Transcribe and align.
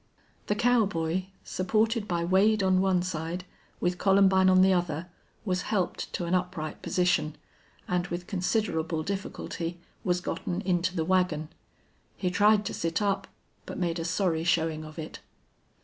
The 0.47 0.55
cowboy, 0.55 1.25
supported 1.43 2.07
by 2.07 2.25
Wade 2.25 2.63
on 2.63 2.81
one 2.81 3.03
side, 3.03 3.45
with 3.79 3.99
Columbine 3.99 4.49
on 4.49 4.63
the 4.63 4.73
other, 4.73 5.11
was 5.45 5.61
helped 5.69 6.11
to 6.13 6.25
an 6.25 6.33
upright 6.33 6.81
position, 6.81 7.35
and 7.87 8.07
with 8.07 8.25
considerable 8.25 9.03
difficulty 9.03 9.79
was 10.03 10.19
gotten 10.19 10.61
into 10.61 10.95
the 10.95 11.05
wagon. 11.05 11.49
He 12.17 12.31
tried 12.31 12.65
to 12.65 12.73
sit 12.73 12.99
up, 12.99 13.27
but 13.67 13.77
made 13.77 13.99
a 13.99 14.03
sorry 14.03 14.43
showing 14.43 14.83
of 14.83 14.97
it. 14.97 15.19